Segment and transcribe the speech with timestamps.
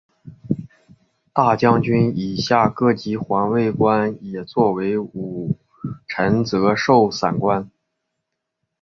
[1.31, 5.55] 大将军以下各级环卫官也作为武
[6.07, 7.69] 臣责授散官。